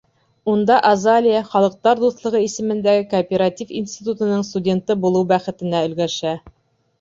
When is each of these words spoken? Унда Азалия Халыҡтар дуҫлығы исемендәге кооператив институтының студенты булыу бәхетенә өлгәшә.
Унда 0.51 0.75
Азалия 0.91 1.41
Халыҡтар 1.51 2.01
дуҫлығы 2.03 2.41
исемендәге 2.45 3.03
кооператив 3.11 3.75
институтының 3.83 4.43
студенты 4.49 4.97
булыу 5.05 5.29
бәхетенә 5.35 5.85
өлгәшә. 5.91 6.35